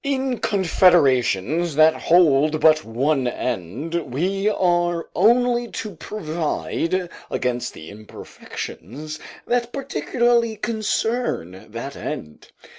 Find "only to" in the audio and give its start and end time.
5.15-5.91